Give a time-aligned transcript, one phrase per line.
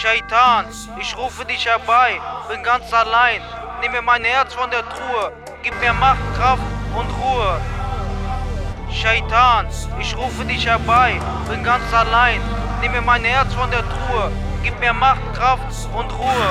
[0.00, 0.64] Shaitan,
[0.98, 3.42] ich rufe dich herbei, bin ganz allein.
[3.82, 5.30] Nimm mir mein Herz von der Truhe,
[5.62, 6.62] gib mir Macht, Kraft
[6.96, 7.60] und Ruhe.
[8.90, 9.66] Shaitan,
[10.00, 11.20] ich rufe dich herbei,
[11.50, 12.40] bin ganz allein.
[12.80, 14.32] Nimm mir mein Herz von der Truhe,
[14.62, 15.62] gib mir Macht, Kraft
[15.94, 16.50] und Ruhe.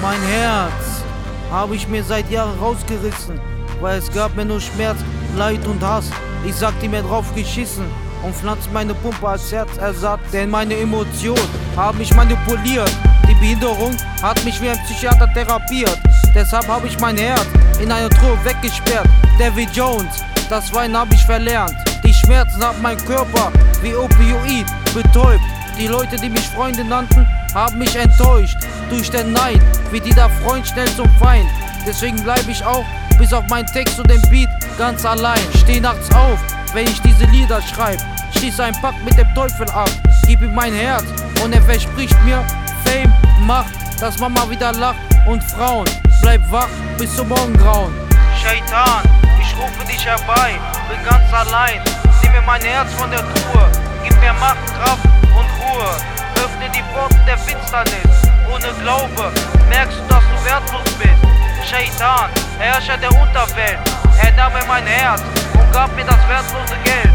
[0.00, 1.04] Mein Herz
[1.50, 3.38] habe ich mir seit Jahren rausgerissen,
[3.82, 4.98] weil es gab mir nur Schmerz,
[5.36, 6.10] Leid und Hass.
[6.44, 7.84] Ich sagte mir drauf geschissen
[8.22, 11.42] und pflanzt meine Pumpe als Herzersatz, denn meine Emotionen
[11.76, 12.90] haben mich manipuliert.
[13.28, 15.98] Die Behinderung hat mich wie ein Psychiater therapiert.
[16.34, 17.46] Deshalb habe ich mein Herz
[17.82, 19.08] in eine Truhe weggesperrt.
[19.38, 21.74] Davy Jones, das Wein habe ich verlernt.
[22.04, 23.52] Die Schmerzen haben mein Körper
[23.82, 25.44] wie Opioid betäubt.
[25.78, 28.56] Die Leute, die mich Freunde nannten, haben mich enttäuscht.
[28.90, 31.48] Durch den Neid wird jeder Freund schnell zum Feind.
[31.86, 32.84] Deswegen bleibe ich auch
[33.18, 35.40] bis auf meinen Text und den Beat ganz allein.
[35.58, 36.38] Steh nachts auf,
[36.72, 38.02] wenn ich diese Lieder schreibe.
[38.36, 39.90] Schließe einen Pakt mit dem Teufel ab,
[40.26, 41.04] gib ihm mein Herz
[41.42, 42.44] und er verspricht mir
[42.84, 43.12] Fame,
[43.46, 45.88] Macht, dass Mama wieder lacht und Frauen.
[46.22, 47.92] Bleib wach bis zum Morgengrauen.
[48.40, 49.02] Shaitan,
[49.40, 51.80] ich rufe dich herbei, bin ganz allein.
[52.22, 53.66] Nimm mir mein Herz von der Truhe,
[54.04, 55.90] gib mir Macht, Kraft und Ruhe.
[56.36, 59.32] Öffne die Pforten der Finsternis, ohne Glaube
[59.68, 61.49] merkst du, dass du wertlos bist.
[61.64, 63.78] Shaitan, Herrscher der Unterwelt,
[64.22, 65.22] er nahm mir mein Herz
[65.54, 67.10] und gab mir das wertlose Geld.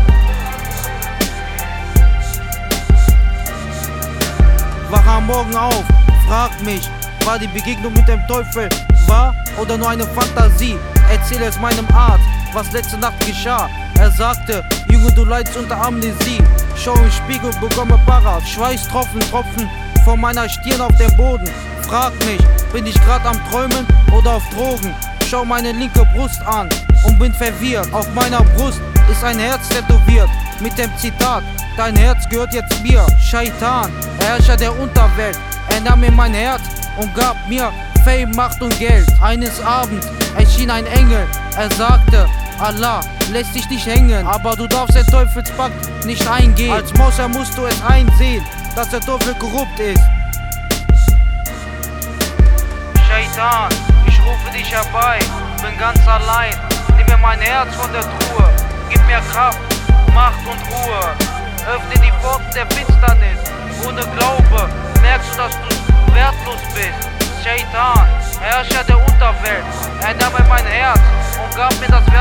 [4.89, 5.83] Wach am Morgen auf,
[6.27, 6.89] frag mich,
[7.25, 8.69] war die Begegnung mit dem Teufel
[9.07, 10.77] wahr oder nur eine Fantasie?
[11.11, 12.23] Erzähle es meinem Arzt,
[12.53, 13.69] was letzte Nacht geschah.
[13.99, 16.41] Er sagte, Junge, du leidest unter Amnesie.
[16.75, 18.47] Schau im Spiegel, bekomme Paras.
[18.49, 19.69] Schweißtropfen, Tropfen
[20.03, 21.49] von meiner Stirn auf den Boden.
[21.87, 22.41] Frag mich,
[22.73, 24.93] bin ich grad am Träumen oder auf Drogen?
[25.29, 26.67] Schau meine linke Brust an
[27.05, 27.93] und bin verwirrt.
[27.93, 31.43] Auf meiner Brust ist ein Herz tätowiert mit dem Zitat:
[31.77, 33.05] Dein Herz gehört jetzt mir.
[33.19, 35.37] Shaitan, Herrscher der Unterwelt,
[35.69, 36.61] er nahm mir mein Herz
[36.97, 37.71] und gab mir
[38.03, 39.07] Fame, Macht und Geld.
[39.21, 42.27] Eines Abends erschien ein Engel, er sagte:
[42.59, 43.01] Allah
[43.31, 46.71] lässt dich nicht hängen, aber du darfst den Teufelspakt nicht eingehen.
[46.71, 48.43] Als Moser musst du es einsehen,
[48.75, 50.01] dass der Teufel korrupt ist.
[53.35, 53.69] Shaitan,
[54.07, 55.19] ich rufe dich herbei,
[55.61, 56.55] bin ganz allein.
[56.95, 58.49] Nimm mir mein Herz von der Truhe,
[58.89, 59.59] gib mir Kraft,
[60.13, 61.01] Macht und Ruhe.
[61.67, 63.39] Öffne die Pforten der Finsternis,
[63.85, 64.69] ohne Glaube
[65.01, 67.09] merkst du, dass du wertlos bist.
[67.43, 68.07] Shaitan,
[68.39, 69.65] Herrscher der Unterwelt,
[69.99, 71.01] er nahm mein Herz
[71.43, 72.14] und gab mir das.